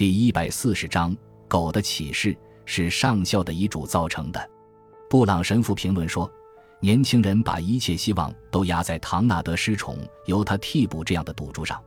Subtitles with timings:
[0.00, 1.14] 第一百四十章
[1.46, 4.50] 狗的启示是上校的遗嘱造成的。
[5.10, 6.32] 布朗神父评论说
[6.80, 11.78] ：“年轻人把一切希望都压在唐纳德失宠由他替补这样的赌注上，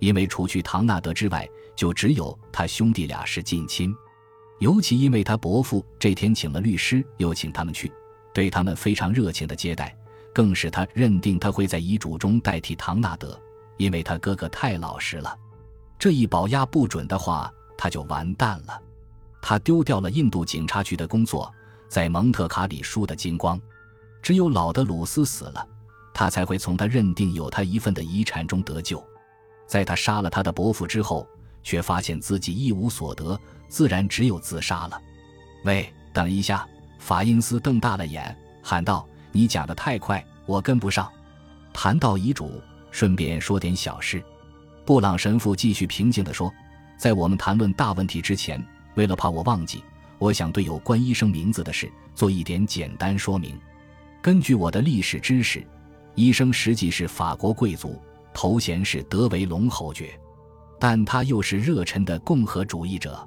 [0.00, 3.94] 因为除去唐纳德之外，就只有他兄弟俩是近亲。
[4.58, 7.92] 尤其因为他伯父这天请了律师，又请他们去，
[8.34, 9.96] 对他们非常热情的接待，
[10.34, 13.40] 更使他认定他会在遗嘱中代替唐纳德，
[13.76, 15.38] 因为他哥哥太老实了。
[16.00, 17.48] 这一保押不准的话。”
[17.80, 18.78] 他就完蛋了，
[19.40, 21.50] 他丢掉了印度警察局的工作，
[21.88, 23.58] 在蒙特卡里输得精光。
[24.20, 25.66] 只有老德鲁斯死了，
[26.12, 29.02] 他才会从他认定有他一份的遗产中得救。
[29.66, 31.26] 在他杀了他的伯父之后，
[31.62, 35.00] 却发现自己一无所得，自然只有自杀了。
[35.64, 36.68] 喂，等一下！
[36.98, 41.10] 法因斯瞪大了眼，喊道：“你讲的太快，我跟不上。”
[41.72, 42.60] 谈到遗嘱，
[42.90, 44.22] 顺便说点小事。
[44.84, 46.52] 布朗神父继续平静地说。
[47.00, 48.62] 在我们谈论大问题之前，
[48.94, 49.82] 为了怕我忘记，
[50.18, 53.58] 我想对有关医生名字的事做一点简单说明。
[54.20, 55.66] 根据我的历史知识，
[56.14, 57.98] 医生实际是法国贵族，
[58.34, 60.10] 头衔是德维隆侯爵，
[60.78, 63.26] 但他又是热忱的共和主义者。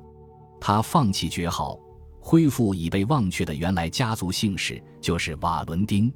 [0.61, 1.75] 他放弃爵号，
[2.19, 6.13] 恢复已被忘却的原来家族姓氏，就是瓦伦丁。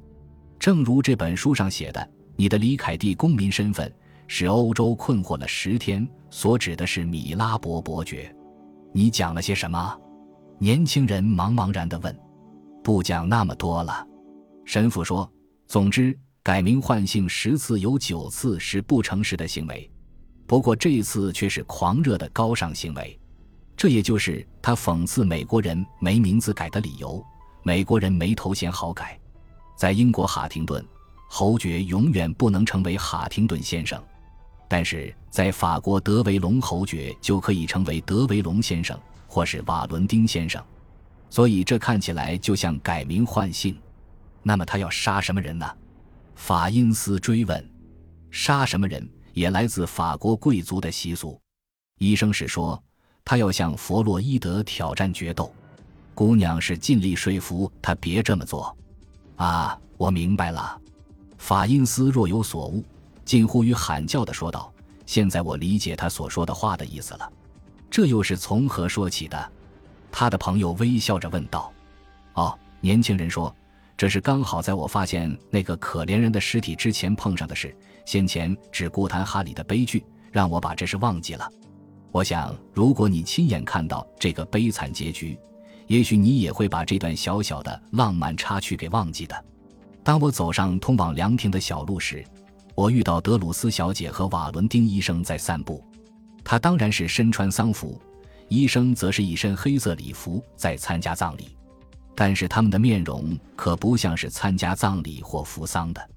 [0.60, 3.92] 正如这本书上写的，你的李凯蒂公民身份。
[4.28, 8.32] 使欧洲困惑了十天，所指的是米拉伯伯爵。
[8.92, 9.98] 你讲了些什么？
[10.58, 12.16] 年轻人茫茫然地问。
[12.84, 14.06] 不讲那么多了，
[14.64, 15.28] 神父说。
[15.66, 19.90] 总之，改名换姓十次有九次是不诚实的行为，
[20.46, 23.18] 不过这一次却是狂热的高尚行为。
[23.76, 27.22] 这也就是他讽刺美国人没名字改的理由。
[27.62, 29.20] 美国人没头衔好改，
[29.76, 30.82] 在英国哈廷顿
[31.28, 34.02] 侯爵永远不能成为哈廷顿先生。
[34.68, 40.62] 但是在法国，德维隆侯爵就可以成为德维隆先生，或是瓦伦丁先生，
[41.30, 43.76] 所以这看起来就像改名换姓。
[44.42, 45.66] 那么他要杀什么人呢？
[46.34, 47.70] 法因斯追问。
[48.30, 51.40] 杀什么人也来自法国贵族的习俗。
[51.98, 52.80] 医生是说，
[53.24, 55.50] 他要向弗洛伊德挑战决斗。
[56.14, 58.76] 姑娘是尽力说服他别这么做。
[59.36, 60.78] 啊，我明白了。
[61.38, 62.84] 法因斯若有所悟。
[63.28, 64.72] 近乎于喊叫的说道
[65.04, 67.30] ：“现在我理解他所说的话的意思了。
[67.90, 69.52] 这又是从何说起的？”
[70.10, 71.70] 他的朋友微笑着问道。
[72.32, 73.54] “哦，年轻人说，
[73.98, 77.76] 这是刚好在我发现那个可怜人的尸体之前碰上的事。
[78.06, 80.02] 先前只顾谈哈里的悲剧，
[80.32, 81.46] 让我把这事忘记了。
[82.10, 85.38] 我想，如果你亲眼看到这个悲惨结局，
[85.86, 89.44] 也许你也会把这段小小的浪漫插曲给忘记的。
[90.02, 92.24] 当我走上通往凉亭的小路时。”
[92.78, 95.82] 我遇到德鲁斯小姐和瓦伦丁医生在散步，
[96.44, 98.00] 他当然是身穿丧服，
[98.46, 101.56] 医生则是一身黑色礼服在参加葬礼，
[102.14, 106.10] 但是他们的面容可不像是参加葬礼或扶丧的。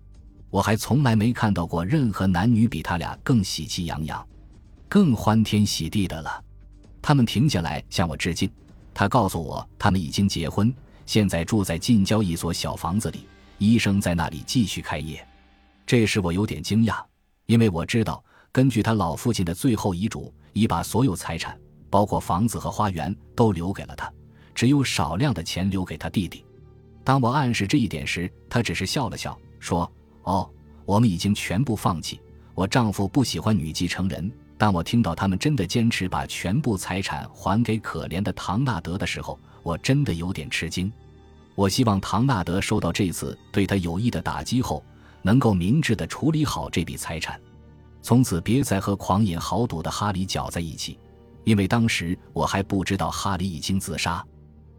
[0.52, 4.24] 我还从来没看到过任何男女比他俩更喜气洋洋、
[4.88, 6.44] 更欢天喜地的了。
[7.02, 8.48] 他们停下来向我致敬，
[8.94, 10.72] 他告诉我他们已经结婚，
[11.08, 15.28] 现在住在近郊一所小房子里，医生在那里继续开业。
[15.86, 17.04] 这使我有点惊讶，
[17.46, 21.60] 因为我知道，根据他老父亲的最后遗嘱，已把所有财产，
[21.90, 24.12] 包括房子和花园，都留给了他，
[24.56, 26.46] 只有少量的钱留给他弟弟。
[27.04, 29.92] 当我暗示这一点时，他只是笑了笑，说
[30.24, 30.50] ：“哦，
[30.86, 32.22] 我们已经全部放弃。
[32.54, 34.32] 我丈夫不喜欢女继承人。
[34.58, 40.92] 当我听到他们真的坚持把全部财产还给可怜的唐纳德的时候，我真的有点吃惊。
[41.56, 44.84] 我希望唐纳德受到这次对他有益的打击后。”
[45.22, 47.40] 能够明智地处理好这笔财产，
[48.02, 50.98] 从此别再和狂饮豪赌的哈里搅在一起，
[51.44, 54.26] 因为当时我还不知道哈里已经自杀。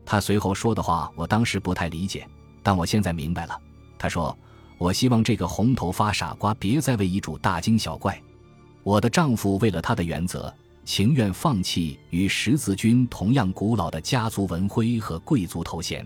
[0.05, 2.27] 他随后说的话，我当时不太理解，
[2.63, 3.57] 但我现在明白了。
[3.99, 4.37] 他说
[4.79, 8.21] ：“我希望这个红头发傻瓜别再为遗嘱大惊小怪。
[8.83, 10.53] 我的丈夫为了他的原则，
[10.85, 16.05] 情愿放弃与十字军同样古老的家族文徽和贵族头衔。”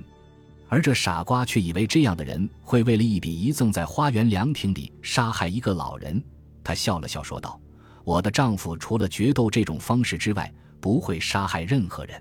[0.68, 6.22] 而这傻瓜却以为这样的人会为了一笔遗赠在花园凉亭里杀害一个老人。
[6.64, 7.60] 他笑了笑说道
[8.02, 12.20] ：“我的丈夫除了决斗这种方式之外，不会杀害任何人。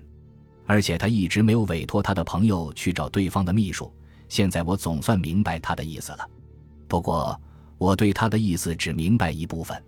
[0.64, 3.92] 而且他一直没有委托他的朋友去找对方的秘书。
[4.28, 6.28] 现在我总算明白他的意思了。
[6.88, 7.40] 不过
[7.78, 9.80] 我对他的意思只明白一部分。”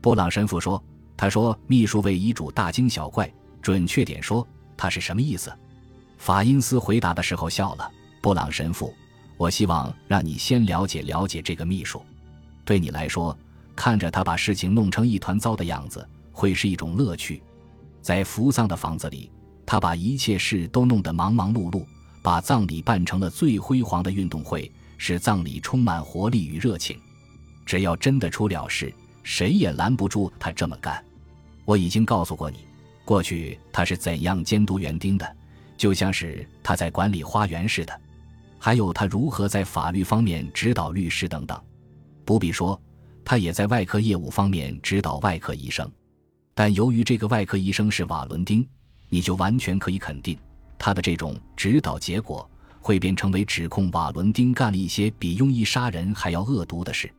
[0.00, 0.82] 布朗神父说
[1.16, 3.30] ：“他说秘书为遗嘱大惊小怪。
[3.60, 5.52] 准确点说，他是什么意思？”
[6.20, 7.90] 法因斯回答的时候笑了。
[8.20, 8.94] 布朗神父，
[9.38, 12.04] 我希望让你先了解了解这个秘书。
[12.62, 13.36] 对你来说，
[13.74, 17.42] 看着他把事情弄成一团糟的样子，会是一种乐趣。
[18.02, 19.32] 在扶葬的房子里，
[19.64, 21.86] 他把一切事都弄得忙忙碌碌，
[22.20, 27.00] 把葬礼办成了最辉煌的运动会，使葬礼充满活力与热情。
[27.64, 31.02] 只要真的出了事，谁也拦不住他这么干。
[31.64, 32.58] 我已经告诉过你，
[33.06, 35.36] 过去他是怎样监督园丁的，
[35.80, 38.00] 就像是他在管理花园似的。
[38.58, 41.58] 还有他如何在法律方面指导律师等等，
[42.22, 42.78] 不必说，
[43.24, 45.90] 他也在外科业务方面指导外科医生。
[46.52, 48.68] 但由于这个外科医生是瓦伦丁，
[49.08, 50.38] 你就完全可以肯定，
[50.78, 52.46] 他的这种指导结果
[52.78, 57.10] 会变成为指控瓦伦丁干了一些比庸医杀人还要恶毒的事。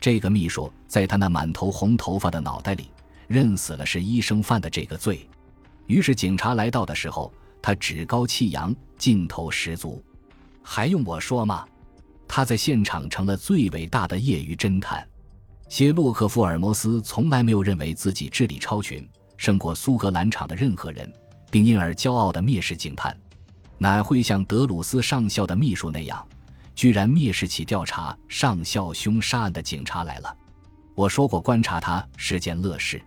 [0.00, 2.88] 这个秘书在他那满头红头发的脑袋里
[3.26, 5.28] 认死了是医生犯的这个罪。
[5.88, 7.30] 于是警察来到的时候，
[7.68, 10.02] 他趾高气扬，劲头十足。
[10.62, 11.66] 还用我说吗？
[12.26, 15.06] 他在现场成了最伟大的业余侦探。
[15.68, 19.06] 谢洛克·福尔摩斯从来没有认为自己智力超群，
[19.36, 21.12] 胜过苏格兰场的任何人，
[21.50, 23.14] 并因而骄傲地蔑视警探。
[23.76, 26.26] 哪会像德鲁斯上校的秘书那样，
[26.74, 30.34] 居然蔑视起调查上校凶杀案的警察来了？
[30.94, 32.98] 我说过，观察他是件乐事。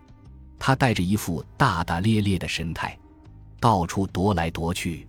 [0.56, 2.96] 他带着一副大大咧咧的神态，
[3.62, 5.06] 到处踱来踱去。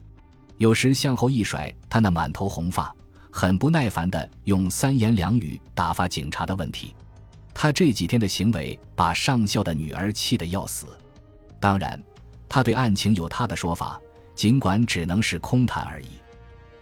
[0.60, 2.96] 有时向后一甩，他那满头红发，
[3.32, 6.94] 很不耐烦地用三言两语打发警察的问题。
[7.52, 10.86] 他这几天的行为把上校的女儿气得要死。
[11.60, 12.00] 当然，
[12.48, 14.00] 他对案情有他的说法，
[14.36, 16.10] 尽管只能是空谈而已。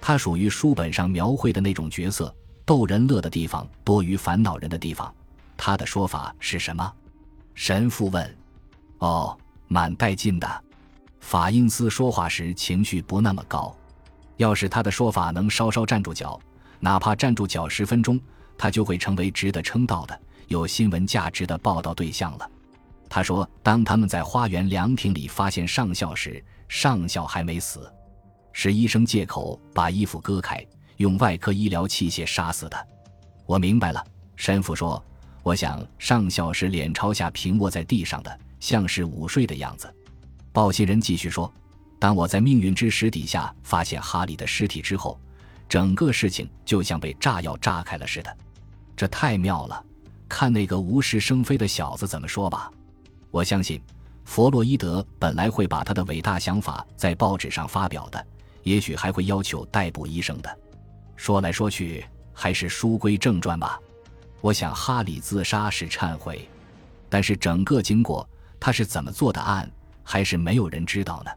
[0.01, 2.35] 他属于书本上描绘的那种角色，
[2.65, 5.13] 逗人乐的地方多于烦恼人的地方。
[5.55, 6.93] 他的说法是什么？
[7.55, 8.37] 神父问。
[8.97, 9.37] 哦，
[9.69, 10.63] 蛮带劲的。
[11.21, 13.73] 法因斯说话时情绪不那么高，
[14.35, 16.37] 要是他的说法能稍稍站住脚，
[16.79, 18.19] 哪怕站住脚十分钟，
[18.57, 22.51] 他就会成为值得称道的、有新闻价值的报道对象了。
[23.07, 27.91] 他说：“当他们在花园凉亭里发现上校时，上校还没死，
[28.51, 30.65] 是医生借口把衣服割开，
[30.97, 32.87] 用外科医疗器械杀死的。”
[33.45, 34.03] 我明白了，
[34.35, 35.01] 神父说
[35.43, 39.93] ：“我想上校是脸朝下平卧在地上的，像是午睡的样子。”
[40.53, 41.51] 报信人继续说
[41.97, 45.19] ：“当我在命运之石底下发现哈利的尸体之后，
[45.69, 48.37] 整个事情就像被炸药炸开了似的。
[48.95, 49.83] 这太妙了！
[50.27, 52.69] 看那个无事生非的小子怎么说吧。
[53.31, 53.81] 我相信，
[54.25, 58.25] 弗洛伊德本来会把他的伟大想法在报纸上发表的，
[58.63, 60.59] 也许还会要求逮捕医生的。
[61.15, 63.79] 说来说去，还是书归正传吧。
[64.41, 66.49] 我想哈利自杀是忏悔，
[67.09, 68.27] 但是整个经过，
[68.59, 69.69] 他是怎么做的案？”
[70.11, 71.31] 还是没有人知道呢。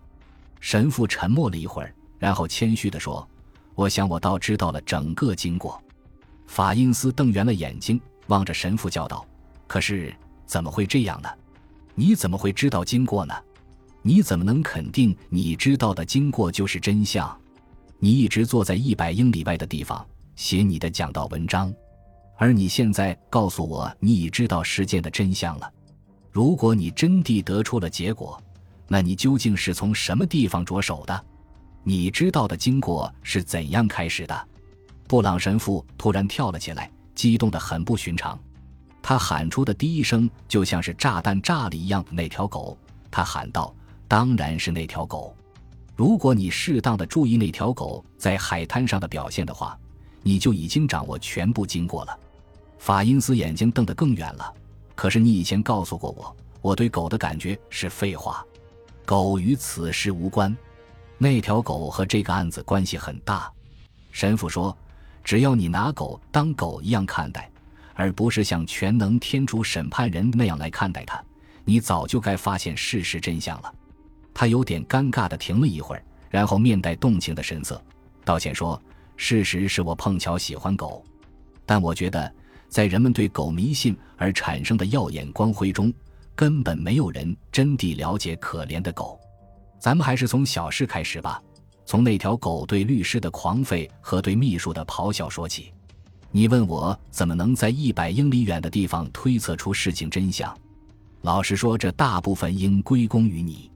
[0.59, 3.25] 神父沉默了一会儿，然后谦虚地说
[3.76, 5.81] ：“我想我倒知道了整个经过。”
[6.49, 9.25] 法因斯瞪圆了眼睛，望着神父叫道
[9.69, 10.12] ：“可是
[10.44, 11.29] 怎么会这样呢？
[11.94, 13.32] 你怎么会知道经过呢？
[14.03, 17.41] 你怎么能肯定你知道的经过就是真相？
[18.00, 20.05] 你一直坐在一百英里外的地方
[20.35, 21.73] 写你的讲道文章，
[22.37, 25.73] 而你现在告诉我你已知道事件的真相了。
[26.32, 28.43] 如果你真地得出了结果，
[28.89, 31.25] 那你究竟是从什么地方着手的？
[31.83, 34.49] 你知道的经过是怎样开始的？
[35.07, 38.39] 布朗神父突然跳了起来，激动得很不寻常。
[39.03, 42.03] 他喊出的第一声就像是炸弹炸了一样。
[42.11, 42.79] 那条狗，
[43.11, 43.75] 他喊道
[44.09, 45.37] ：“当然是那条狗。
[45.95, 49.79] 如果你适当的注意那条狗在海滩上的表现的话，
[50.23, 52.19] 你就已经掌握全部经过了。”
[52.79, 54.53] 法因斯眼睛瞪得更远了。
[54.94, 58.44] 可是你以前告诉过我，我对狗的感觉是废话。
[59.05, 60.56] 狗与此事无关，
[61.19, 63.51] 那条狗和这个案子关系很大。
[64.11, 64.77] 神父说
[65.23, 67.51] ：“只要你拿狗当狗一样看待，
[67.94, 71.23] 而不是像全能天主审判人那样来看待它，
[71.65, 73.75] 你早就该发现事实真相了。”
[74.32, 77.81] 他有点尴尬的停了一会儿，然后面带动情的神色，
[78.25, 78.81] 道歉说
[79.17, 81.05] ：“事实是我碰巧喜欢狗，
[81.67, 82.32] 但我觉得
[82.69, 85.93] 在人们对狗迷信而产生的耀眼光辉中。”
[86.34, 89.19] 根本没有人真地了解可怜的狗。
[89.79, 91.43] 咱们还是从小事开始吧，
[91.84, 95.72] 从那条狗对律师的狂吠和对秘书的咆哮说起。
[96.31, 100.53] 你问我怎么能在一百英里远的地方推测出事情真相？
[101.22, 103.70] 老实说，这大部分应归功于你，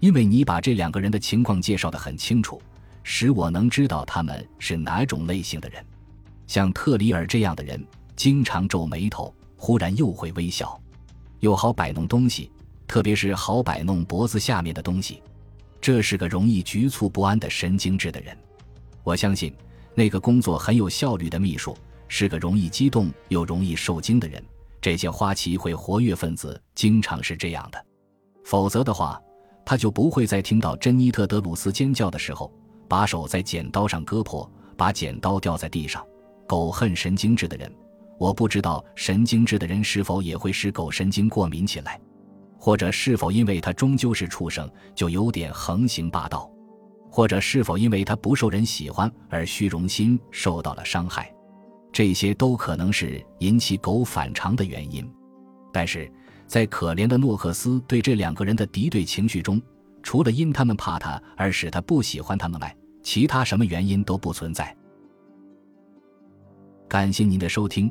[0.00, 2.60] 因为你把这两个人的情况介绍得很清楚，
[3.02, 5.84] 使我能知道他们是哪种类型的人。
[6.46, 7.82] 像特里尔这样的人，
[8.14, 10.78] 经常皱眉头，忽然又会微笑。
[11.44, 12.50] 又好摆弄东西，
[12.88, 15.22] 特别是好摆弄脖子下面的东西。
[15.78, 18.34] 这是个容易局促不安的神经质的人。
[19.02, 19.54] 我相信
[19.94, 21.76] 那个工作很有效率的秘书
[22.08, 24.42] 是个容易激动又容易受惊的人。
[24.80, 27.86] 这些花旗会活跃分子经常是这样的。
[28.42, 29.20] 否则的话，
[29.66, 32.50] 他就不会在听到珍妮特·德鲁斯尖叫的时候，
[32.88, 36.02] 把手在剪刀上割破，把剪刀掉在地上。
[36.46, 37.70] 狗恨神经质的人，
[38.18, 42.00] 我不知道神经质的人是否也会使狗神经过敏起来，
[42.58, 46.50] 或者是否因为他终究是畜生，就有点横行霸道，
[47.10, 51.30] 或者是否因为他不受人喜欢而虚荣心受到了伤害。
[51.92, 55.08] 这些都可能是引起狗反常的原因，
[55.72, 56.10] 但是
[56.46, 59.62] 在可怜的诺克斯对这两个人的敌对情绪中，
[60.02, 64.76] 除了因他们怕他而使他不喜欢他们外，其他什么原因都不存在。
[66.88, 67.90] 感谢您的收听，